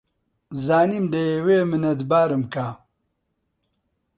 [0.65, 2.67] زانیم دەیەوێ منەتبارم کا